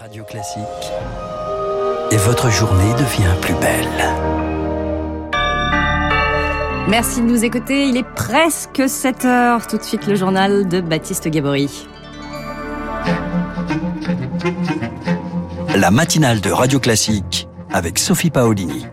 Radio 0.00 0.22
Classique. 0.22 0.62
Et 2.12 2.16
votre 2.18 2.48
journée 2.50 2.92
devient 2.92 3.34
plus 3.40 3.54
belle. 3.54 4.04
Merci 6.88 7.20
de 7.20 7.26
nous 7.26 7.44
écouter. 7.44 7.88
Il 7.88 7.96
est 7.96 8.06
presque 8.14 8.88
7 8.88 9.24
heures. 9.24 9.66
Tout 9.66 9.76
de 9.76 9.82
suite, 9.82 10.06
le 10.06 10.14
journal 10.14 10.68
de 10.68 10.80
Baptiste 10.80 11.26
Gabory. 11.26 11.88
La 15.74 15.90
matinale 15.90 16.40
de 16.40 16.52
Radio 16.52 16.78
Classique 16.78 17.48
avec 17.72 17.98
Sophie 17.98 18.30
Paolini. 18.30 18.86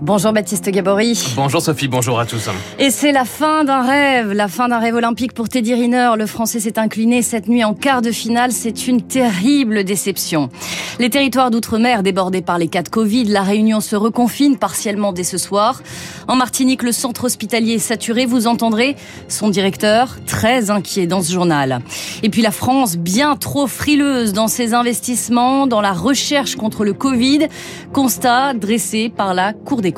Bonjour 0.00 0.32
Baptiste 0.32 0.68
Gabory. 0.68 1.18
Bonjour 1.36 1.62
Sophie, 1.62 1.88
bonjour 1.88 2.18
à 2.18 2.26
tous. 2.26 2.50
Et 2.78 2.90
c'est 2.90 3.12
la 3.12 3.24
fin 3.24 3.64
d'un 3.64 3.82
rêve, 3.82 4.32
la 4.32 4.48
fin 4.48 4.68
d'un 4.68 4.78
rêve 4.78 4.94
olympique 4.94 5.32
pour 5.32 5.48
Teddy 5.48 5.72
Riner. 5.72 6.10
Le 6.18 6.26
Français 6.26 6.60
s'est 6.60 6.78
incliné 6.78 7.22
cette 7.22 7.48
nuit 7.48 7.64
en 7.64 7.74
quart 7.74 8.02
de 8.02 8.10
finale. 8.10 8.52
C'est 8.52 8.86
une 8.86 9.02
terrible 9.02 9.84
déception. 9.84 10.50
Les 10.98 11.10
territoires 11.10 11.50
d'outre-mer 11.50 12.02
débordés 12.02 12.42
par 12.42 12.58
les 12.58 12.68
cas 12.68 12.82
de 12.82 12.88
Covid, 12.88 13.24
la 13.24 13.42
Réunion 13.42 13.80
se 13.80 13.96
reconfine 13.96 14.58
partiellement 14.58 15.12
dès 15.12 15.24
ce 15.24 15.38
soir. 15.38 15.82
En 16.28 16.36
Martinique, 16.36 16.82
le 16.82 16.92
centre 16.92 17.24
hospitalier 17.24 17.74
est 17.74 17.78
saturé. 17.78 18.26
Vous 18.26 18.46
entendrez 18.46 18.96
son 19.28 19.48
directeur 19.48 20.18
très 20.26 20.70
inquiet 20.70 21.06
dans 21.06 21.22
ce 21.22 21.32
journal. 21.32 21.80
Et 22.22 22.28
puis 22.28 22.42
la 22.42 22.50
France, 22.50 22.96
bien 22.96 23.36
trop 23.36 23.66
frileuse 23.66 24.32
dans 24.32 24.48
ses 24.48 24.74
investissements, 24.74 25.66
dans 25.66 25.80
la 25.80 25.92
recherche 25.92 26.56
contre 26.56 26.84
le 26.84 26.92
Covid. 26.92 27.48
Constat 27.92 28.54
dressé 28.54 29.08
par 29.08 29.34
la 29.34 29.52
Cour 29.52 29.80
des 29.80 29.93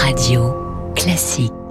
Radio 0.00 0.92
classique. 0.94 1.63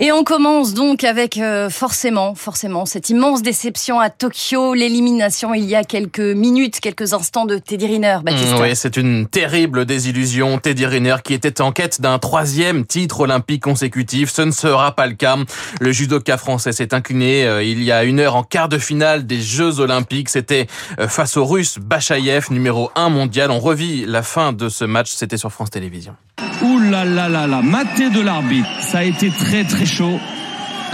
Et 0.00 0.12
on 0.12 0.22
commence 0.22 0.74
donc 0.74 1.02
avec 1.02 1.38
euh, 1.38 1.68
forcément, 1.70 2.36
forcément, 2.36 2.86
cette 2.86 3.10
immense 3.10 3.42
déception 3.42 3.98
à 3.98 4.10
Tokyo, 4.10 4.72
l'élimination 4.72 5.54
il 5.54 5.64
y 5.64 5.74
a 5.74 5.82
quelques 5.82 6.20
minutes, 6.20 6.78
quelques 6.78 7.14
instants 7.14 7.46
de 7.46 7.58
Teddy 7.58 7.84
Riner, 7.84 8.18
Baptiste. 8.22 8.52
Mmh, 8.52 8.60
oui, 8.60 8.76
c'est 8.76 8.96
une 8.96 9.26
terrible 9.26 9.86
désillusion. 9.86 10.58
Teddy 10.58 10.86
Riner 10.86 11.16
qui 11.24 11.34
était 11.34 11.60
en 11.60 11.72
quête 11.72 12.00
d'un 12.00 12.20
troisième 12.20 12.86
titre 12.86 13.20
olympique 13.20 13.64
consécutif, 13.64 14.30
ce 14.30 14.42
ne 14.42 14.52
sera 14.52 14.94
pas 14.94 15.08
le 15.08 15.14
cas. 15.14 15.36
Le 15.80 15.90
judoka 15.90 16.36
français 16.36 16.70
s'est 16.70 16.94
incliné 16.94 17.44
euh, 17.44 17.64
il 17.64 17.82
y 17.82 17.90
a 17.90 18.04
une 18.04 18.20
heure 18.20 18.36
en 18.36 18.44
quart 18.44 18.68
de 18.68 18.78
finale 18.78 19.26
des 19.26 19.40
Jeux 19.40 19.80
olympiques. 19.80 20.28
C'était 20.28 20.68
euh, 21.00 21.08
face 21.08 21.36
au 21.36 21.44
Russe 21.44 21.80
Bachaïev, 21.80 22.52
numéro 22.52 22.92
1 22.94 23.08
mondial. 23.08 23.50
On 23.50 23.58
revit 23.58 24.06
la 24.06 24.22
fin 24.22 24.52
de 24.52 24.68
ce 24.68 24.84
match, 24.84 25.10
c'était 25.10 25.38
sur 25.38 25.50
France 25.50 25.70
Télévisions. 25.70 26.14
Ouh 26.62 26.78
là 26.78 27.04
là 27.04 27.28
là 27.28 27.46
là, 27.46 27.62
maté 27.62 28.10
de 28.10 28.20
l'arbitre. 28.20 28.68
Ça 28.80 28.98
a 28.98 29.04
été 29.04 29.30
très 29.30 29.64
très 29.64 29.86
chaud. 29.86 30.18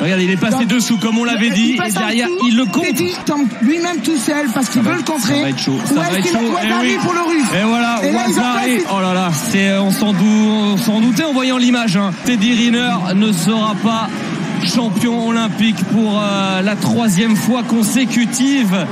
Regardez, 0.01 0.25
il 0.25 0.31
est 0.31 0.37
passé 0.37 0.65
dessous 0.67 0.98
comme 0.98 1.19
on 1.19 1.25
l'avait 1.25 1.51
dit. 1.51 1.79
Et 1.87 1.91
derrière, 1.93 2.29
il 2.48 2.56
le 2.56 2.65
compte. 2.65 2.84
Teddy 2.84 3.12
tombe 3.25 3.47
lui-même 3.62 4.01
tout 4.03 4.17
seul 4.17 4.47
parce 4.53 4.69
qu'il 4.69 4.83
veut 4.83 4.97
le 4.97 5.03
contrer. 5.03 5.37
Ça 5.37 5.43
va 5.43 5.48
être 5.51 5.59
chaud. 5.59 5.79
Ça 5.87 5.95
va 5.95 6.19
être 6.19 6.27
chaud. 6.27 6.39
Eh 6.43 6.51
Ouattari 6.51 6.89
oui. 6.89 6.98
pour 7.01 7.12
le 7.12 7.21
russe 7.21 7.47
Et 7.61 7.65
voilà, 7.65 8.01
Et 8.03 8.11
là. 8.11 8.25
Oh 8.93 9.01
là 9.01 9.15
là, 9.15 9.31
c'est, 9.33 9.79
on 9.79 9.93
s'en 9.93 10.12
dou- 10.12 10.19
on 10.75 10.77
s'en 10.79 11.01
doutait 11.01 11.23
en 11.25 11.33
voyant 11.33 11.59
l'image. 11.59 11.97
Hein. 11.97 12.11
Teddy 12.25 12.55
Riner 12.55 12.91
ne 13.15 13.31
sera 13.31 13.75
pas 13.84 14.09
champion 14.67 15.28
olympique 15.28 15.77
pour 15.93 16.21
euh, 16.21 16.61
la 16.62 16.75
troisième 16.75 17.37
fois 17.37 17.62
consécutive. 17.62 18.87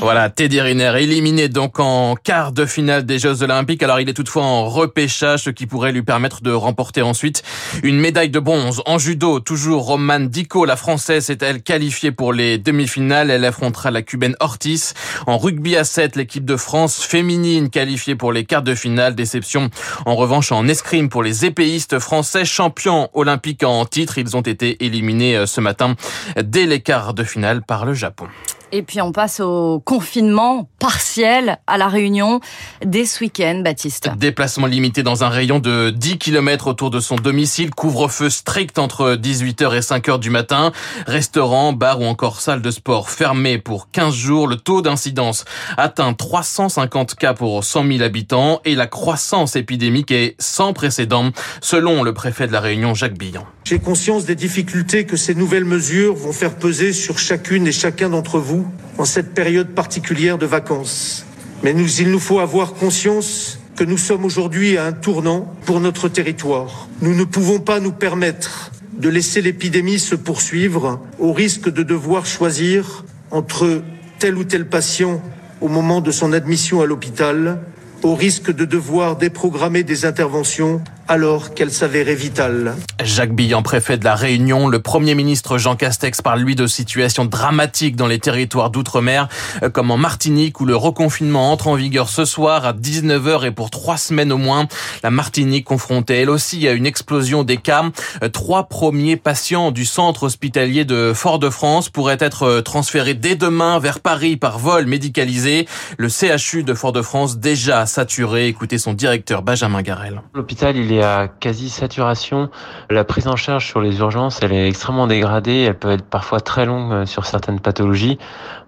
Voilà, 0.00 0.30
Teddy 0.30 0.62
Riner 0.62 0.94
éliminé 0.98 1.50
donc 1.50 1.78
en 1.78 2.14
quart 2.16 2.52
de 2.52 2.64
finale 2.64 3.04
des 3.04 3.18
Jeux 3.18 3.42
Olympiques. 3.42 3.82
Alors 3.82 4.00
il 4.00 4.08
est 4.08 4.14
toutefois 4.14 4.44
en 4.44 4.66
repêchage, 4.66 5.42
ce 5.42 5.50
qui 5.50 5.66
pourrait 5.66 5.92
lui 5.92 6.00
permettre 6.00 6.40
de 6.40 6.50
remporter 6.50 7.02
ensuite 7.02 7.42
une 7.82 8.00
médaille 8.00 8.30
de 8.30 8.40
bronze. 8.40 8.82
En 8.86 8.96
judo, 8.96 9.40
toujours 9.40 9.84
Romane 9.84 10.28
Dico, 10.28 10.64
la 10.64 10.76
française, 10.76 11.28
est 11.28 11.42
elle 11.42 11.62
qualifiée 11.62 12.12
pour 12.12 12.32
les 12.32 12.56
demi-finales. 12.56 13.30
Elle 13.30 13.44
affrontera 13.44 13.90
la 13.90 14.00
cubaine 14.00 14.36
Ortiz. 14.40 14.94
En 15.26 15.36
rugby 15.36 15.76
à 15.76 15.84
7, 15.84 16.16
l'équipe 16.16 16.46
de 16.46 16.56
France 16.56 17.04
féminine 17.04 17.68
qualifiée 17.68 18.14
pour 18.14 18.32
les 18.32 18.46
quarts 18.46 18.62
de 18.62 18.74
finale. 18.74 19.14
Déception 19.14 19.68
en 20.06 20.16
revanche 20.16 20.50
en 20.50 20.66
escrime 20.66 21.10
pour 21.10 21.22
les 21.22 21.44
épéistes 21.44 21.98
français 21.98 22.46
champions 22.46 23.10
olympiques 23.12 23.64
en 23.64 23.84
titre. 23.84 24.16
Ils 24.16 24.34
ont 24.34 24.40
été 24.40 24.82
éliminés 24.82 25.36
euh, 25.36 25.44
ce 25.44 25.60
matin 25.60 25.94
dès 26.42 26.64
les 26.64 26.80
quarts 26.80 27.12
de 27.12 27.22
finale 27.22 27.60
par 27.60 27.84
le 27.84 27.92
Japon. 27.92 28.28
Et 28.72 28.82
puis 28.82 29.00
on 29.00 29.10
passe 29.10 29.40
au 29.40 29.80
confinement 29.80 30.68
partiel 30.78 31.58
à 31.66 31.76
la 31.76 31.88
Réunion 31.88 32.40
dès 32.84 33.04
ce 33.04 33.24
week-end, 33.24 33.62
Baptiste. 33.64 34.10
Déplacement 34.16 34.68
limité 34.68 35.02
dans 35.02 35.24
un 35.24 35.28
rayon 35.28 35.58
de 35.58 35.90
10 35.90 36.18
km 36.18 36.68
autour 36.68 36.90
de 36.90 37.00
son 37.00 37.16
domicile, 37.16 37.70
couvre-feu 37.74 38.30
strict 38.30 38.78
entre 38.78 39.16
18h 39.16 39.76
et 39.76 39.80
5h 39.80 40.20
du 40.20 40.30
matin, 40.30 40.70
restaurants, 41.06 41.72
bars 41.72 42.00
ou 42.00 42.04
encore 42.04 42.40
salles 42.40 42.62
de 42.62 42.70
sport 42.70 43.10
fermées 43.10 43.58
pour 43.58 43.90
15 43.90 44.14
jours. 44.14 44.46
Le 44.46 44.56
taux 44.56 44.82
d'incidence 44.82 45.44
atteint 45.76 46.12
350 46.14 47.16
cas 47.16 47.34
pour 47.34 47.64
100 47.64 47.86
000 47.88 48.02
habitants 48.02 48.60
et 48.64 48.76
la 48.76 48.86
croissance 48.86 49.56
épidémique 49.56 50.12
est 50.12 50.36
sans 50.38 50.72
précédent, 50.72 51.30
selon 51.60 52.04
le 52.04 52.14
préfet 52.14 52.46
de 52.46 52.52
la 52.52 52.60
Réunion, 52.60 52.94
Jacques 52.94 53.18
Billan. 53.18 53.46
J'ai 53.64 53.78
conscience 53.78 54.24
des 54.24 54.36
difficultés 54.36 55.04
que 55.04 55.16
ces 55.16 55.34
nouvelles 55.34 55.64
mesures 55.64 56.14
vont 56.14 56.32
faire 56.32 56.56
peser 56.56 56.92
sur 56.92 57.18
chacune 57.18 57.66
et 57.66 57.72
chacun 57.72 58.08
d'entre 58.08 58.38
vous 58.38 58.59
en 58.98 59.04
cette 59.04 59.34
période 59.34 59.68
particulière 59.68 60.38
de 60.38 60.46
vacances. 60.46 61.24
Mais 61.62 61.72
il 61.72 62.10
nous 62.10 62.18
faut 62.18 62.38
avoir 62.38 62.74
conscience 62.74 63.58
que 63.76 63.84
nous 63.84 63.98
sommes 63.98 64.24
aujourd'hui 64.24 64.76
à 64.76 64.84
un 64.84 64.92
tournant 64.92 65.52
pour 65.64 65.80
notre 65.80 66.08
territoire. 66.08 66.88
Nous 67.00 67.14
ne 67.14 67.24
pouvons 67.24 67.60
pas 67.60 67.80
nous 67.80 67.92
permettre 67.92 68.72
de 68.98 69.08
laisser 69.08 69.40
l'épidémie 69.40 69.98
se 69.98 70.14
poursuivre 70.14 71.00
au 71.18 71.32
risque 71.32 71.70
de 71.72 71.82
devoir 71.82 72.26
choisir 72.26 73.04
entre 73.30 73.82
tel 74.18 74.36
ou 74.36 74.44
tel 74.44 74.68
patient 74.68 75.22
au 75.60 75.68
moment 75.68 76.00
de 76.00 76.10
son 76.10 76.32
admission 76.32 76.80
à 76.82 76.86
l'hôpital, 76.86 77.60
au 78.02 78.14
risque 78.14 78.50
de 78.50 78.64
devoir 78.64 79.16
déprogrammer 79.16 79.82
des 79.82 80.04
interventions 80.04 80.82
alors 81.10 81.54
qu'elles 81.54 81.72
s'avéraient 81.72 82.14
vitales. 82.14 82.76
Jacques 83.02 83.34
Billan, 83.34 83.62
préfet 83.62 83.98
de 83.98 84.04
la 84.04 84.14
Réunion, 84.14 84.68
le 84.68 84.78
Premier 84.80 85.16
ministre 85.16 85.58
Jean 85.58 85.74
Castex 85.74 86.22
parle 86.22 86.38
lui 86.38 86.54
de 86.54 86.68
situations 86.68 87.24
dramatiques 87.24 87.96
dans 87.96 88.06
les 88.06 88.20
territoires 88.20 88.70
d'outre-mer, 88.70 89.26
euh, 89.64 89.70
comme 89.70 89.90
en 89.90 89.96
Martinique 89.96 90.60
où 90.60 90.66
le 90.66 90.76
reconfinement 90.76 91.50
entre 91.50 91.66
en 91.66 91.74
vigueur 91.74 92.08
ce 92.08 92.24
soir 92.24 92.64
à 92.64 92.72
19h 92.72 93.44
et 93.44 93.50
pour 93.50 93.70
trois 93.70 93.96
semaines 93.96 94.30
au 94.30 94.36
moins. 94.36 94.68
La 95.02 95.10
Martinique 95.10 95.64
confrontée 95.64 96.20
elle 96.20 96.30
aussi 96.30 96.68
à 96.68 96.72
une 96.72 96.86
explosion 96.86 97.42
des 97.42 97.56
cas. 97.56 97.86
Euh, 98.22 98.28
Trois 98.28 98.68
premiers 98.68 99.16
patients 99.16 99.72
du 99.72 99.86
centre 99.86 100.22
hospitalier 100.22 100.84
de 100.84 101.12
Fort-de-France 101.12 101.88
pourraient 101.88 102.18
être 102.20 102.44
euh, 102.44 102.62
transférés 102.62 103.14
dès 103.14 103.34
demain 103.34 103.80
vers 103.80 103.98
Paris 103.98 104.36
par 104.36 104.60
vol 104.60 104.86
médicalisé. 104.86 105.66
Le 105.98 106.08
CHU 106.08 106.62
de 106.62 106.72
Fort-de-France 106.72 107.38
déjà 107.38 107.84
saturé. 107.86 108.46
Écoutez 108.46 108.78
son 108.78 108.92
directeur 108.92 109.42
Benjamin 109.42 109.82
Garel. 109.82 110.22
L'hôpital, 110.34 110.76
il 110.76 110.92
est 110.92 110.99
quasi 111.40 111.70
saturation. 111.70 112.50
La 112.88 113.04
prise 113.04 113.28
en 113.28 113.36
charge 113.36 113.66
sur 113.66 113.80
les 113.80 113.98
urgences, 113.98 114.40
elle 114.42 114.52
est 114.52 114.68
extrêmement 114.68 115.06
dégradée. 115.06 115.64
Elle 115.66 115.78
peut 115.78 115.90
être 115.90 116.04
parfois 116.04 116.40
très 116.40 116.66
longue 116.66 116.92
euh, 116.92 117.06
sur 117.06 117.26
certaines 117.26 117.60
pathologies. 117.60 118.18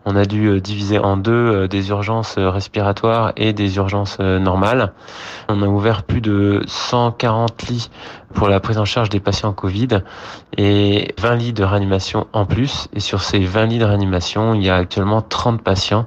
On 0.04 0.16
a 0.16 0.24
dû 0.24 0.48
euh, 0.48 0.60
diviser 0.60 0.98
en 0.98 1.16
deux 1.16 1.32
euh, 1.32 1.68
des 1.68 1.90
urgences 1.90 2.38
respiratoires 2.38 3.32
et 3.36 3.52
des 3.52 3.76
urgences 3.76 4.18
normales. 4.18 4.92
On 5.48 5.62
a 5.62 5.66
ouvert 5.66 6.02
plus 6.02 6.20
de 6.20 6.62
140 6.66 7.62
lits 7.68 7.90
pour 8.34 8.48
la 8.48 8.60
prise 8.60 8.78
en 8.78 8.84
charge 8.84 9.10
des 9.10 9.20
patients 9.20 9.52
Covid 9.52 9.88
et 10.56 11.14
20 11.20 11.34
lits 11.36 11.52
de 11.52 11.64
réanimation 11.64 12.26
en 12.32 12.46
plus. 12.46 12.88
Et 12.94 13.00
sur 13.00 13.22
ces 13.22 13.40
20 13.40 13.66
lits 13.66 13.78
de 13.78 13.84
réanimation, 13.84 14.54
il 14.54 14.62
y 14.62 14.70
a 14.70 14.76
actuellement 14.76 15.22
30 15.22 15.62
patients. 15.62 16.06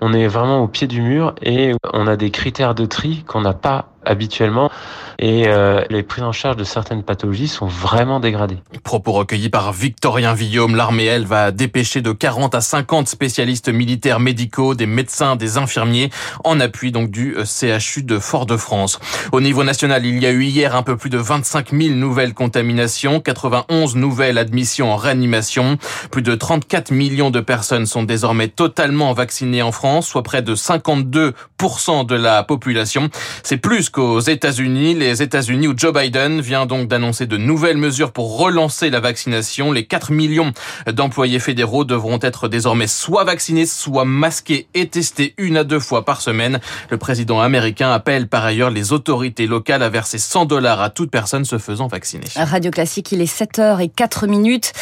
On 0.00 0.12
est 0.12 0.26
vraiment 0.26 0.62
au 0.62 0.68
pied 0.68 0.86
du 0.86 1.02
mur 1.02 1.34
et 1.42 1.72
on 1.92 2.06
a 2.06 2.16
des 2.16 2.30
critères 2.30 2.74
de 2.74 2.86
tri 2.86 3.24
qu'on 3.26 3.40
n'a 3.40 3.54
pas 3.54 3.93
habituellement 4.04 4.70
et 5.18 5.46
euh, 5.46 5.82
les 5.90 6.02
prises 6.02 6.24
en 6.24 6.32
charge 6.32 6.56
de 6.56 6.64
certaines 6.64 7.02
pathologies 7.02 7.48
sont 7.48 7.66
vraiment 7.66 8.20
dégradées. 8.20 8.58
Propos 8.82 9.12
recueillis 9.12 9.48
par 9.48 9.72
Victorien 9.72 10.34
Villaume, 10.34 10.74
l'armée, 10.74 11.04
elle, 11.04 11.24
va 11.24 11.50
dépêcher 11.50 12.00
de 12.00 12.12
40 12.12 12.54
à 12.54 12.60
50 12.60 13.08
spécialistes 13.08 13.68
militaires 13.68 14.20
médicaux, 14.20 14.74
des 14.74 14.86
médecins, 14.86 15.36
des 15.36 15.56
infirmiers, 15.56 16.10
en 16.44 16.60
appui 16.60 16.92
donc 16.92 17.10
du 17.10 17.36
euh, 17.36 17.44
CHU 17.44 18.02
de 18.02 18.18
Fort-de-France. 18.18 18.98
Au 19.32 19.40
niveau 19.40 19.64
national, 19.64 20.04
il 20.04 20.18
y 20.18 20.26
a 20.26 20.30
eu 20.30 20.44
hier 20.44 20.74
un 20.74 20.82
peu 20.82 20.96
plus 20.96 21.10
de 21.10 21.18
25 21.18 21.70
000 21.70 21.94
nouvelles 21.94 22.34
contaminations, 22.34 23.20
91 23.20 23.96
nouvelles 23.96 24.38
admissions 24.38 24.92
en 24.92 24.96
réanimation. 24.96 25.78
Plus 26.10 26.22
de 26.22 26.34
34 26.34 26.90
millions 26.90 27.30
de 27.30 27.40
personnes 27.40 27.86
sont 27.86 28.02
désormais 28.02 28.48
totalement 28.48 29.12
vaccinées 29.12 29.62
en 29.62 29.72
France, 29.72 30.08
soit 30.08 30.22
près 30.22 30.42
de 30.42 30.54
52% 30.54 32.06
de 32.06 32.14
la 32.14 32.42
population. 32.42 33.10
C'est 33.42 33.56
plus 33.56 33.90
jusqu'aux 33.94 34.18
États-Unis. 34.18 34.94
Les 34.94 35.22
États-Unis 35.22 35.68
où 35.68 35.74
Joe 35.76 35.92
Biden 35.92 36.40
vient 36.40 36.66
donc 36.66 36.88
d'annoncer 36.88 37.26
de 37.26 37.36
nouvelles 37.36 37.76
mesures 37.76 38.10
pour 38.10 38.38
relancer 38.38 38.90
la 38.90 38.98
vaccination. 38.98 39.70
Les 39.70 39.86
4 39.86 40.10
millions 40.10 40.52
d'employés 40.90 41.38
fédéraux 41.38 41.84
devront 41.84 42.18
être 42.20 42.48
désormais 42.48 42.88
soit 42.88 43.22
vaccinés, 43.22 43.66
soit 43.66 44.04
masqués 44.04 44.66
et 44.74 44.88
testés 44.88 45.34
une 45.38 45.56
à 45.56 45.62
deux 45.62 45.78
fois 45.78 46.04
par 46.04 46.22
semaine. 46.22 46.58
Le 46.90 46.96
président 46.96 47.40
américain 47.40 47.92
appelle 47.92 48.26
par 48.26 48.44
ailleurs 48.44 48.70
les 48.70 48.92
autorités 48.92 49.46
locales 49.46 49.82
à 49.82 49.90
verser 49.90 50.18
100 50.18 50.46
dollars 50.46 50.80
à 50.80 50.90
toute 50.90 51.12
personne 51.12 51.44
se 51.44 51.58
faisant 51.58 51.86
vacciner. 51.86 52.26
Radio 52.34 52.72
Classique, 52.72 53.12
il 53.12 53.20
est 53.20 53.32
7h 53.32 53.80
et 53.80 53.88
4 53.88 54.26
minutes. 54.26 54.72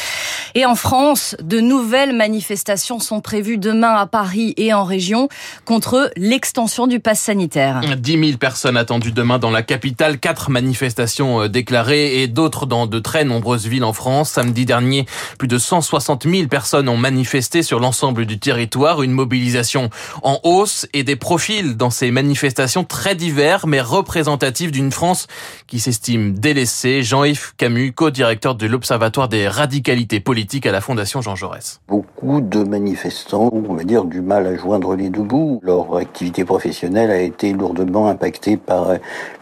Et 0.54 0.64
en 0.64 0.74
France, 0.74 1.36
de 1.42 1.60
nouvelles 1.60 2.14
manifestations 2.14 2.98
sont 2.98 3.20
prévues 3.20 3.58
demain 3.58 3.94
à 3.94 4.06
Paris 4.06 4.54
et 4.56 4.72
en 4.72 4.84
région 4.84 5.28
contre 5.64 6.10
l'extension 6.16 6.86
du 6.86 7.00
pass 7.00 7.20
sanitaire. 7.20 7.80
10 7.96 8.12
000 8.12 8.38
personnes 8.38 8.76
attendues 8.76 9.01
demain 9.10 9.40
dans 9.40 9.50
la 9.50 9.62
capitale, 9.62 10.18
quatre 10.18 10.50
manifestations 10.50 11.42
euh, 11.42 11.48
déclarées 11.48 12.22
et 12.22 12.28
d'autres 12.28 12.66
dans 12.66 12.86
de 12.86 12.98
très 13.00 13.24
nombreuses 13.24 13.66
villes 13.66 13.82
en 13.82 13.92
France. 13.92 14.30
Samedi 14.30 14.66
dernier, 14.66 15.06
plus 15.38 15.48
de 15.48 15.58
160 15.58 16.28
000 16.28 16.46
personnes 16.46 16.88
ont 16.88 16.96
manifesté 16.96 17.64
sur 17.64 17.80
l'ensemble 17.80 18.26
du 18.26 18.38
territoire, 18.38 19.02
une 19.02 19.10
mobilisation 19.10 19.90
en 20.22 20.38
hausse 20.44 20.86
et 20.92 21.02
des 21.02 21.16
profils 21.16 21.76
dans 21.76 21.90
ces 21.90 22.10
manifestations 22.12 22.84
très 22.84 23.16
divers 23.16 23.66
mais 23.66 23.80
représentatifs 23.80 24.70
d'une 24.70 24.92
France 24.92 25.26
qui 25.66 25.80
s'estime 25.80 26.34
délaissée. 26.34 27.02
Jean-Yves 27.02 27.54
Camus, 27.56 27.92
co-directeur 27.92 28.54
de 28.54 28.66
l'Observatoire 28.66 29.28
des 29.28 29.48
radicalités 29.48 30.20
politiques 30.20 30.66
à 30.66 30.72
la 30.72 30.80
Fondation 30.80 31.22
Jean 31.22 31.34
Jaurès. 31.34 31.80
Beaucoup 31.88 32.40
de 32.40 32.62
manifestants, 32.62 33.50
on 33.52 33.74
va 33.74 33.84
dire, 33.84 34.04
du 34.04 34.20
mal 34.20 34.46
à 34.46 34.56
joindre 34.56 34.94
les 34.94 35.08
deux 35.08 35.22
bouts. 35.22 35.60
Leur 35.62 35.96
activité 35.96 36.44
professionnelle 36.44 37.10
a 37.10 37.20
été 37.20 37.52
lourdement 37.52 38.08
impactée 38.08 38.56
par 38.56 38.91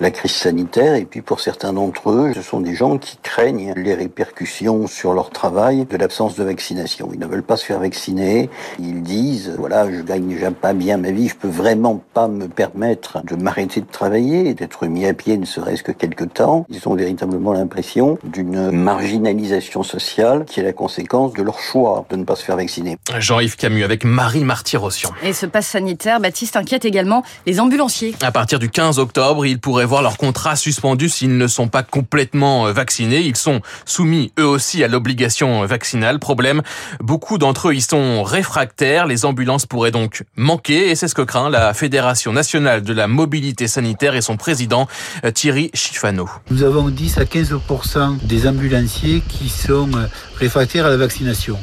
la 0.00 0.10
crise 0.10 0.32
sanitaire 0.32 0.94
et 0.94 1.04
puis 1.04 1.22
pour 1.22 1.40
certains 1.40 1.72
d'entre 1.72 2.10
eux, 2.10 2.32
ce 2.34 2.42
sont 2.42 2.60
des 2.60 2.74
gens 2.74 2.98
qui 2.98 3.18
craignent 3.22 3.74
les 3.76 3.94
répercussions 3.94 4.86
sur 4.86 5.12
leur 5.12 5.30
travail 5.30 5.86
de 5.86 5.96
l'absence 5.96 6.36
de 6.36 6.44
vaccination. 6.44 7.10
Ils 7.12 7.18
ne 7.18 7.26
veulent 7.26 7.42
pas 7.42 7.56
se 7.56 7.64
faire 7.64 7.80
vacciner. 7.80 8.50
Ils 8.78 9.02
disent, 9.02 9.54
voilà, 9.58 9.90
je 9.90 10.02
gagne 10.02 10.28
déjà 10.28 10.50
pas 10.50 10.72
bien 10.72 10.96
ma 10.96 11.10
vie, 11.10 11.28
je 11.28 11.36
peux 11.36 11.48
vraiment 11.48 12.02
pas 12.14 12.28
me 12.28 12.48
permettre 12.48 13.22
de 13.24 13.36
m'arrêter 13.36 13.80
de 13.80 13.86
travailler, 13.90 14.54
d'être 14.54 14.86
mis 14.86 15.06
à 15.06 15.14
pied 15.14 15.36
ne 15.36 15.44
serait-ce 15.44 15.82
que 15.82 15.92
quelque 15.92 16.24
temps. 16.24 16.66
Ils 16.68 16.88
ont 16.88 16.94
véritablement 16.94 17.52
l'impression 17.52 18.18
d'une 18.24 18.70
marginalisation 18.70 19.82
sociale 19.82 20.44
qui 20.44 20.60
est 20.60 20.64
la 20.64 20.72
conséquence 20.72 21.32
de 21.32 21.42
leur 21.42 21.58
choix 21.58 22.04
de 22.10 22.16
ne 22.16 22.24
pas 22.24 22.36
se 22.36 22.44
faire 22.44 22.56
vacciner. 22.56 22.96
Jean-Yves 23.18 23.56
Camus 23.56 23.84
avec 23.84 24.04
Marie 24.04 24.44
Marty-Rossian. 24.44 25.10
Et 25.22 25.32
ce 25.32 25.46
passe 25.46 25.68
sanitaire, 25.68 26.20
Baptiste, 26.20 26.56
inquiète 26.56 26.84
également 26.84 27.22
les 27.46 27.60
ambulanciers. 27.60 28.14
À 28.22 28.32
partir 28.32 28.58
du 28.58 28.70
15 28.70 28.98
octobre, 28.98 29.39
ils 29.44 29.60
pourraient 29.60 29.86
voir 29.86 30.02
leur 30.02 30.16
contrat 30.16 30.56
suspendu 30.56 31.08
s'ils 31.08 31.36
ne 31.36 31.46
sont 31.46 31.68
pas 31.68 31.82
complètement 31.82 32.66
euh, 32.66 32.72
vaccinés. 32.72 33.20
Ils 33.20 33.36
sont 33.36 33.60
soumis 33.84 34.32
eux 34.38 34.46
aussi 34.46 34.82
à 34.84 34.88
l'obligation 34.88 35.64
vaccinale. 35.66 36.18
Problème, 36.18 36.62
beaucoup 37.00 37.38
d'entre 37.38 37.68
eux 37.68 37.74
y 37.74 37.80
sont 37.80 38.22
réfractaires. 38.22 39.06
Les 39.06 39.24
ambulances 39.24 39.66
pourraient 39.66 39.90
donc 39.90 40.24
manquer 40.36 40.90
et 40.90 40.94
c'est 40.94 41.08
ce 41.08 41.14
que 41.14 41.22
craint 41.22 41.50
la 41.50 41.74
Fédération 41.74 42.32
nationale 42.32 42.82
de 42.82 42.92
la 42.92 43.06
mobilité 43.06 43.68
sanitaire 43.68 44.14
et 44.14 44.20
son 44.20 44.36
président 44.36 44.88
euh, 45.24 45.30
Thierry 45.30 45.70
Chifano. 45.74 46.28
Nous 46.50 46.62
avons 46.62 46.88
10 46.88 47.18
à 47.18 47.24
15% 47.24 48.18
des 48.22 48.46
ambulanciers 48.46 49.22
qui 49.28 49.48
sont 49.48 49.90
euh, 49.94 50.06
réfractaires 50.38 50.86
à 50.86 50.90
la 50.90 50.96
vaccination. 50.96 51.58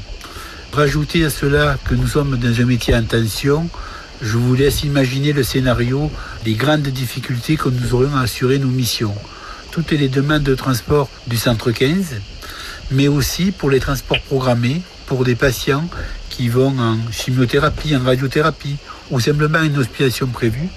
Rajoutez 0.73 1.25
à 1.25 1.29
cela 1.29 1.77
que 1.85 1.95
nous 1.95 2.07
sommes 2.07 2.37
dans 2.37 2.61
un 2.61 2.65
métier 2.65 2.95
en 2.95 3.03
tension, 3.03 3.69
je 4.21 4.37
vous 4.37 4.55
laisse 4.55 4.83
imaginer 4.83 5.33
le 5.33 5.43
scénario, 5.43 6.11
les 6.45 6.53
grandes 6.53 6.87
difficultés 6.87 7.55
que 7.55 7.69
nous 7.69 7.93
aurions 7.93 8.15
à 8.15 8.21
assurer 8.21 8.57
nos 8.59 8.67
missions. 8.67 9.15
Toutes 9.71 9.91
les 9.91 10.09
demandes 10.09 10.43
de 10.43 10.55
transport 10.55 11.09
du 11.27 11.37
centre 11.37 11.71
15, 11.71 12.15
mais 12.91 13.07
aussi 13.07 13.51
pour 13.51 13.69
les 13.69 13.79
transports 13.79 14.21
programmés 14.21 14.81
pour 15.05 15.23
des 15.23 15.35
patients 15.35 15.87
qui 16.29 16.49
vont 16.49 16.77
en 16.79 16.97
chimiothérapie, 17.11 17.95
en 17.95 18.03
radiothérapie 18.03 18.77
ou 19.11 19.19
simplement 19.19 19.61
une 19.61 19.77
hospitalisation 19.77 20.27
prévue. 20.27 20.67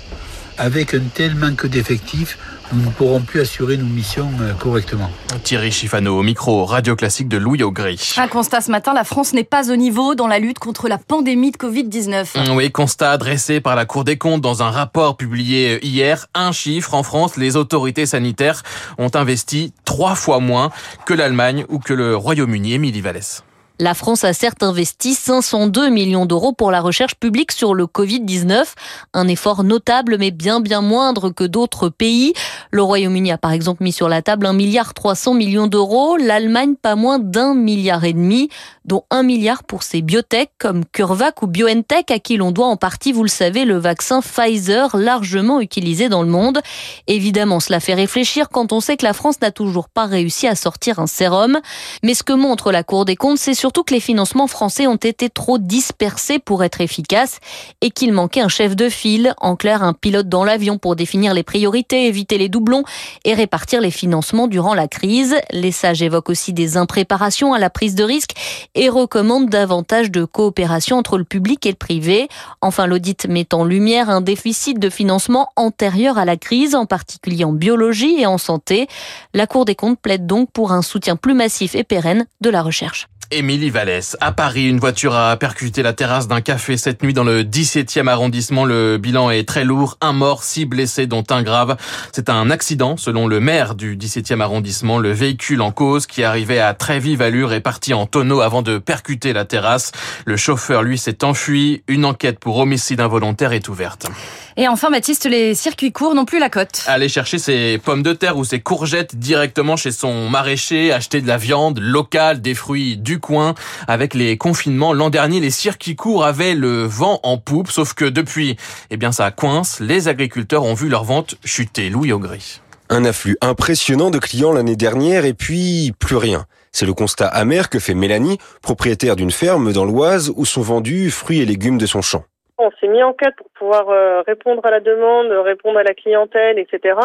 Avec 0.59 0.95
un 0.95 1.01
tel 1.15 1.35
manque 1.35 1.67
d'effectifs, 1.67 2.39
nous 2.73 2.83
ne 2.83 2.91
pourrons 2.91 3.21
plus 3.21 3.41
assurer 3.41 3.77
nos 3.77 3.85
missions 3.85 4.31
euh, 4.41 4.53
correctement. 4.55 5.11
Thierry 5.43 5.73
Chifano 5.73 6.19
au 6.19 6.23
micro 6.23 6.65
radio 6.65 6.97
classique 6.97 7.29
de 7.29 7.37
Louis 7.37 7.63
Augry. 7.63 8.15
Un 8.17 8.29
constat 8.29 8.61
ce 8.61 8.71
matin, 8.71 8.93
la 8.95 9.05
France 9.05 9.33
n'est 9.33 9.45
pas 9.45 9.71
au 9.71 9.77
niveau 9.77 10.15
dans 10.15 10.27
la 10.27 10.39
lutte 10.39 10.59
contre 10.59 10.89
la 10.89 10.99
pandémie 10.99 11.51
de 11.51 11.57
Covid-19. 11.57 12.55
Oui, 12.55 12.71
constat 12.71 13.19
dressé 13.19 13.61
par 13.61 13.77
la 13.77 13.85
Cour 13.85 14.05
des 14.05 14.17
comptes 14.17 14.41
dans 14.41 14.63
un 14.63 14.71
rapport 14.71 15.17
publié 15.17 15.85
hier. 15.85 16.27
Un 16.35 16.53
chiffre, 16.53 16.95
en 16.95 17.03
France, 17.03 17.37
les 17.37 17.57
autorités 17.57 18.07
sanitaires 18.07 18.63
ont 18.99 19.11
investi 19.15 19.73
trois 19.85 20.15
fois 20.15 20.41
moins 20.41 20.71
que 21.07 21.15
l'Allemagne 21.15 21.65
ou 21.69 21.79
que 21.79 21.95
le 21.95 22.17
Royaume-Uni. 22.17 22.75
Émilie 22.75 23.01
Vallès. 23.01 23.43
La 23.81 23.95
France 23.95 24.25
a 24.25 24.35
certes 24.35 24.63
investi 24.63 25.15
502 25.15 25.89
millions 25.89 26.27
d'euros 26.27 26.53
pour 26.53 26.71
la 26.71 26.83
recherche 26.83 27.15
publique 27.15 27.51
sur 27.51 27.73
le 27.73 27.87
Covid-19, 27.87 28.75
un 29.15 29.27
effort 29.27 29.65
notable 29.65 30.19
mais 30.19 30.31
bien 30.31 30.61
bien 30.61 30.83
moindre 30.83 31.31
que 31.31 31.45
d'autres 31.45 31.89
pays. 31.89 32.35
Le 32.73 32.83
Royaume-Uni 32.83 33.33
a 33.33 33.39
par 33.39 33.53
exemple 33.53 33.83
mis 33.83 33.93
sur 33.93 34.11
la 34.11 34.21
table 34.21 34.45
1 34.45 34.53
milliard 34.53 34.93
300 34.93 35.33
millions 35.33 35.67
d'euros, 35.67 36.19
l'Allemagne 36.19 36.75
pas 36.75 36.95
moins 36.95 37.19
d'un 37.19 37.55
milliard 37.55 38.05
et 38.05 38.13
demi, 38.13 38.51
dont 38.85 39.05
un 39.11 39.23
milliard 39.23 39.65
pour 39.65 39.83
ses 39.83 40.03
biotech 40.03 40.51
comme 40.59 40.85
CureVac 40.85 41.41
ou 41.41 41.47
BioNTech 41.47 42.11
à 42.11 42.19
qui 42.19 42.37
l'on 42.37 42.51
doit 42.51 42.67
en 42.67 42.77
partie, 42.77 43.13
vous 43.13 43.23
le 43.23 43.31
savez, 43.31 43.65
le 43.65 43.79
vaccin 43.79 44.21
Pfizer 44.21 44.95
largement 44.95 45.59
utilisé 45.59 46.11
dans 46.11 46.23
le 46.23 46.29
monde. 46.29 46.61
Évidemment, 47.07 47.61
cela 47.61 47.81
fait 47.81 47.95
réfléchir 47.95 48.51
quand 48.51 48.75
on 48.75 48.81
sait 48.81 48.99
que 48.99 49.07
la 49.07 49.15
France 49.15 49.41
n'a 49.41 49.53
toujours 49.53 49.89
pas 49.89 50.05
réussi 50.05 50.47
à 50.47 50.55
sortir 50.55 50.99
un 50.99 51.07
sérum. 51.07 51.61
Mais 52.03 52.13
ce 52.13 52.23
que 52.23 52.35
montre 52.35 52.73
la 52.73 52.83
Cour 52.83 53.07
des 53.07 53.17
comptes, 53.17 53.39
c'est 53.39 53.55
sur 53.55 53.70
surtout 53.71 53.85
que 53.85 53.95
les 53.95 54.01
financements 54.01 54.49
français 54.49 54.89
ont 54.89 54.97
été 54.97 55.31
trop 55.31 55.57
dispersés 55.57 56.41
pour 56.41 56.65
être 56.65 56.81
efficaces 56.81 57.39
et 57.81 57.93
qu'il 57.93 58.13
manquait 58.13 58.41
un 58.41 58.49
chef 58.49 58.75
de 58.75 58.89
file, 58.89 59.33
en 59.41 59.55
clair 59.55 59.85
un 59.85 59.93
pilote 59.93 60.29
dans 60.29 60.43
l'avion 60.43 60.77
pour 60.77 60.97
définir 60.97 61.35
les 61.35 61.45
priorités, 61.45 62.09
éviter 62.09 62.37
les 62.37 62.49
doublons 62.49 62.83
et 63.25 63.33
répartir 63.33 63.81
les 63.81 63.93
financements 63.93 64.49
durant 64.49 64.75
la 64.75 64.89
crise. 64.89 65.37
Les 65.53 65.71
sages 65.71 66.03
évoquent 66.03 66.31
aussi 66.31 66.53
des 66.53 66.77
impréparations 66.77 67.55
à 67.55 67.61
la 67.61 67.71
prise 67.71 67.95
de 67.95 68.03
risque 68.03 68.33
et 68.75 68.89
recommandent 68.89 69.49
davantage 69.49 70.11
de 70.11 70.25
coopération 70.25 70.97
entre 70.99 71.17
le 71.17 71.23
public 71.23 71.65
et 71.65 71.71
le 71.71 71.77
privé. 71.77 72.29
Enfin, 72.63 72.89
l'audit 72.89 73.29
met 73.29 73.55
en 73.55 73.63
lumière 73.63 74.11
un 74.11 74.21
déficit 74.21 74.81
de 74.81 74.91
financement 74.91 75.47
antérieur 75.55 76.19
à 76.19 76.25
la 76.25 76.37
crise, 76.37 76.75
en 76.75 76.87
particulier 76.87 77.45
en 77.45 77.53
biologie 77.53 78.21
et 78.21 78.27
en 78.27 78.37
santé. 78.37 78.89
La 79.33 79.47
Cour 79.47 79.65
des 79.65 79.77
comptes 79.77 80.01
plaide 80.01 80.27
donc 80.27 80.51
pour 80.51 80.73
un 80.73 80.83
soutien 80.83 81.15
plus 81.15 81.35
massif 81.35 81.77
et 81.77 81.85
pérenne 81.85 82.27
de 82.41 82.51
la 82.51 82.63
recherche. 82.63 83.07
Émilie 83.33 83.71
Vallès. 83.71 84.17
À 84.21 84.33
Paris, 84.33 84.69
une 84.69 84.81
voiture 84.81 85.15
a 85.15 85.37
percuté 85.37 85.85
la 85.85 85.93
terrasse 85.93 86.27
d'un 86.27 86.41
café 86.41 86.77
cette 86.77 87.01
nuit 87.01 87.15
dans 87.15 87.23
le 87.23 87.45
17e 87.45 88.09
arrondissement. 88.09 88.65
Le 88.65 88.99
bilan 88.99 89.31
est 89.31 89.47
très 89.47 89.63
lourd. 89.63 89.99
Un 90.01 90.13
mort, 90.13 90.43
six 90.43 90.65
blessés, 90.65 91.07
dont 91.07 91.23
un 91.31 91.45
grave. 91.45 91.77
C'est 92.11 92.29
un 92.29 92.51
accident, 92.51 92.97
selon 92.97 93.29
le 93.29 93.39
maire 93.39 93.77
du 93.77 93.97
17e 93.97 94.41
arrondissement. 94.41 94.99
Le 94.99 95.13
véhicule 95.13 95.61
en 95.63 95.71
cause, 95.71 96.07
qui 96.07 96.25
arrivait 96.25 96.59
à 96.59 96.75
très 96.75 96.99
vive 96.99 97.23
allure, 97.23 97.53
est 97.53 97.61
parti 97.61 97.95
en 97.95 98.07
tonneau 98.07 98.41
avant 98.41 98.63
de 98.63 98.79
percuter 98.79 99.33
la 99.33 99.45
terrasse. 99.45 99.93
Le 100.25 100.37
chauffeur, 100.37 100.83
lui, 100.83 100.99
s'est 100.99 101.23
enfui. 101.23 101.85
Une 101.87 102.05
enquête 102.05 102.41
pour 102.41 102.59
homicide 102.59 103.01
involontaire 103.01 103.53
est 103.53 103.69
ouverte. 103.69 104.09
Et 104.57 104.67
enfin, 104.67 104.91
Baptiste, 104.91 105.27
les 105.27 105.55
circuits 105.55 105.93
courts 105.93 106.17
n'ont 106.17 106.25
plus 106.25 106.41
la 106.41 106.51
cote. 106.51 106.83
Aller 106.87 107.09
chercher 107.09 107.39
ses 107.39 107.79
pommes 107.79 108.03
de 108.03 108.13
terre 108.13 108.37
ou 108.37 108.45
ses 108.45 108.59
courgettes 108.59 109.15
directement 109.15 109.77
chez 109.77 109.93
son 109.93 110.29
maraîcher, 110.29 110.93
acheter 110.93 111.21
de 111.21 111.29
la 111.29 111.37
viande 111.37 111.79
locale, 111.79 112.41
des 112.41 112.55
fruits 112.55 112.97
du 112.97 113.20
coin. 113.21 113.55
Avec 113.87 114.15
les 114.15 114.37
confinements, 114.37 114.93
l'an 114.93 115.11
dernier, 115.11 115.41
les 115.41 115.51
circuits 115.51 115.97
courts 115.97 116.25
avaient 116.25 116.55
le 116.55 116.83
vent 116.83 117.21
en 117.23 117.39
poupe, 117.39 117.71
sauf 117.71 117.95
que 117.95 118.05
depuis, 118.05 118.57
eh 118.91 118.97
bien, 118.97 119.13
ça 119.13 119.31
coince. 119.31 119.81
Les 119.81 120.09
agriculteurs 120.09 120.65
ont 120.65 120.75
vu 120.75 120.89
leur 120.89 121.05
vente 121.05 121.37
chuter. 121.45 121.91
Louis 121.91 122.13
Augry. 122.13 122.61
Un 122.89 123.05
afflux 123.05 123.37
impressionnant 123.41 124.11
de 124.11 124.19
clients 124.19 124.53
l'année 124.53 124.75
dernière 124.75 125.25
et 125.25 125.35
puis 125.35 125.93
plus 126.01 126.17
rien. 126.17 126.47
C'est 126.73 126.87
le 126.87 126.93
constat 126.93 127.27
amer 127.29 127.69
que 127.69 127.79
fait 127.79 127.95
Mélanie, 127.95 128.39
propriétaire 128.63 129.17
d'une 129.17 129.31
ferme 129.31 129.73
dans 129.73 129.85
l'Oise 129.85 130.33
où 130.37 130.45
sont 130.45 130.63
vendus 130.63 131.11
fruits 131.11 131.41
et 131.41 131.47
légumes 131.47 131.79
de 131.79 131.87
son 131.87 132.03
champ. 132.03 132.25
On 132.59 132.71
s'est 132.81 132.89
mis 132.89 133.03
en 133.03 133.13
quête 133.13 133.35
pour 133.37 133.49
pouvoir 133.59 133.89
euh, 133.89 134.23
répondre 134.27 134.65
à 134.67 134.71
la 134.71 134.81
demande, 134.81 135.31
répondre 135.45 135.79
à 135.79 135.83
la 135.83 135.95
clientèle, 135.95 136.59
etc. 136.59 136.99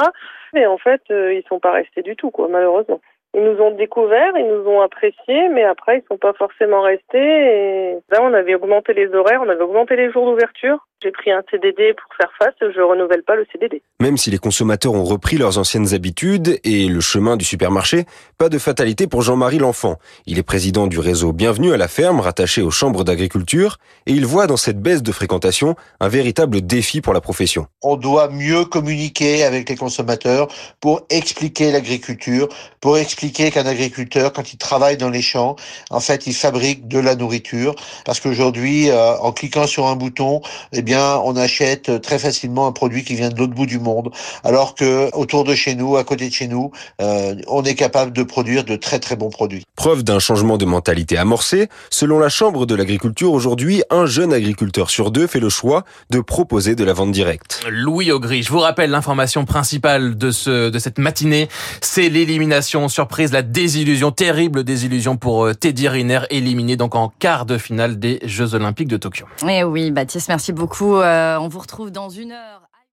Mais 0.53 0.65
en 0.65 0.77
fait, 0.77 1.01
euh, 1.11 1.33
ils 1.33 1.43
sont 1.47 1.59
pas 1.59 1.71
restés 1.71 2.01
du 2.01 2.15
tout, 2.15 2.29
quoi, 2.29 2.47
malheureusement. 2.49 2.99
Ils 3.35 3.43
nous 3.43 3.61
ont 3.61 3.71
découverts, 3.71 4.31
ils 4.37 4.47
nous 4.47 4.65
ont 4.65 4.79
appréciés, 4.79 5.49
mais 5.49 5.65
après, 5.65 5.97
ils 5.97 6.07
sont 6.07 6.17
pas 6.17 6.31
forcément 6.31 6.81
restés. 6.81 7.17
Et 7.17 7.97
là, 8.09 8.19
on 8.21 8.33
avait 8.33 8.55
augmenté 8.55 8.93
les 8.93 9.13
horaires, 9.13 9.41
on 9.45 9.49
avait 9.49 9.61
augmenté 9.61 9.97
les 9.97 10.09
jours 10.09 10.25
d'ouverture. 10.25 10.87
J'ai 11.05 11.11
pris 11.11 11.31
un 11.31 11.43
CDD 11.51 11.93
pour 11.93 12.15
faire 12.17 12.31
face, 12.39 12.55
je 12.59 12.81
renouvelle 12.81 13.21
pas 13.21 13.35
le 13.35 13.45
CDD. 13.51 13.83
Même 13.99 14.17
si 14.17 14.31
les 14.31 14.39
consommateurs 14.39 14.93
ont 14.93 15.03
repris 15.03 15.37
leurs 15.37 15.59
anciennes 15.59 15.93
habitudes 15.93 16.59
et 16.63 16.87
le 16.87 16.99
chemin 16.99 17.37
du 17.37 17.45
supermarché, 17.45 18.05
pas 18.39 18.49
de 18.49 18.57
fatalité 18.57 19.05
pour 19.05 19.21
Jean-Marie 19.21 19.59
L'Enfant. 19.59 19.97
Il 20.25 20.39
est 20.39 20.43
président 20.43 20.87
du 20.87 20.97
réseau 20.97 21.31
Bienvenue 21.31 21.73
à 21.73 21.77
la 21.77 21.87
ferme, 21.87 22.21
rattaché 22.21 22.63
aux 22.63 22.71
chambres 22.71 23.03
d'agriculture, 23.03 23.77
et 24.07 24.13
il 24.13 24.25
voit 24.25 24.47
dans 24.47 24.57
cette 24.57 24.81
baisse 24.81 25.03
de 25.03 25.11
fréquentation 25.11 25.75
un 25.99 26.07
véritable 26.07 26.61
défi 26.61 27.01
pour 27.01 27.13
la 27.13 27.21
profession. 27.21 27.67
On 27.83 27.97
doit 27.97 28.29
mieux 28.29 28.65
communiquer 28.65 29.43
avec 29.43 29.69
les 29.69 29.75
consommateurs 29.75 30.47
pour 30.81 31.05
expliquer 31.11 31.71
l'agriculture, 31.71 32.49
pour 32.81 32.97
expliquer 32.97 33.51
qu'un 33.51 33.67
agriculteur, 33.67 34.33
quand 34.33 34.53
il 34.53 34.57
travaille 34.57 34.97
dans 34.97 35.11
les 35.11 35.21
champs, 35.21 35.55
en 35.91 35.99
fait, 35.99 36.25
il 36.25 36.33
fabrique 36.33 36.87
de 36.87 36.97
la 36.97 37.15
nourriture, 37.15 37.75
parce 38.05 38.19
qu'aujourd'hui, 38.19 38.89
euh, 38.89 39.15
en 39.17 39.31
cliquant 39.31 39.67
sur 39.67 39.85
un 39.85 39.95
bouton, 39.95 40.41
eh 40.73 40.81
bien, 40.81 40.94
on 40.95 41.35
achète 41.35 42.01
très 42.01 42.19
facilement 42.19 42.67
un 42.67 42.71
produit 42.71 43.03
qui 43.03 43.15
vient 43.15 43.29
de 43.29 43.37
l'autre 43.37 43.53
bout 43.53 43.65
du 43.65 43.79
monde, 43.79 44.11
alors 44.43 44.75
que 44.75 45.09
autour 45.15 45.43
de 45.43 45.55
chez 45.55 45.75
nous, 45.75 45.97
à 45.97 46.03
côté 46.03 46.29
de 46.29 46.33
chez 46.33 46.47
nous, 46.47 46.71
euh, 47.01 47.35
on 47.47 47.63
est 47.63 47.75
capable 47.75 48.11
de 48.11 48.23
produire 48.23 48.63
de 48.63 48.75
très 48.75 48.99
très 48.99 49.15
bons 49.15 49.29
produits. 49.29 49.63
Preuve 49.75 50.03
d'un 50.03 50.19
changement 50.19 50.57
de 50.57 50.65
mentalité 50.65 51.17
amorcé, 51.17 51.67
selon 51.89 52.19
la 52.19 52.29
Chambre 52.29 52.65
de 52.65 52.75
l'agriculture 52.75 53.31
aujourd'hui, 53.31 53.83
un 53.89 54.05
jeune 54.05 54.33
agriculteur 54.33 54.89
sur 54.89 55.11
deux 55.11 55.27
fait 55.27 55.39
le 55.39 55.49
choix 55.49 55.83
de 56.09 56.19
proposer 56.19 56.75
de 56.75 56.83
la 56.83 56.93
vente 56.93 57.11
directe. 57.11 57.61
Louis 57.69 58.11
Augry, 58.11 58.43
je 58.43 58.51
vous 58.51 58.59
rappelle 58.59 58.89
l'information 58.89 59.45
principale 59.45 60.17
de 60.17 60.31
ce 60.31 60.69
de 60.69 60.79
cette 60.79 60.97
matinée, 60.97 61.47
c'est 61.81 62.09
l'élimination 62.09 62.87
surprise, 62.89 63.31
la 63.31 63.41
désillusion 63.41 64.11
terrible 64.11 64.63
désillusion 64.63 65.17
pour 65.17 65.45
euh, 65.45 65.53
Teddy 65.53 65.87
Riner 65.87 66.21
éliminé 66.29 66.75
donc 66.75 66.95
en 66.95 67.11
quart 67.19 67.45
de 67.45 67.57
finale 67.57 67.99
des 67.99 68.19
Jeux 68.23 68.55
Olympiques 68.55 68.87
de 68.87 68.97
Tokyo. 68.97 69.25
Eh 69.47 69.63
oui, 69.63 69.91
Baptiste, 69.91 70.27
merci 70.27 70.51
beaucoup. 70.51 70.74
Euh, 70.81 71.37
on 71.37 71.47
vous 71.47 71.59
retrouve 71.59 71.91
dans 71.91 72.09
une 72.09 72.31
heure. 72.31 72.69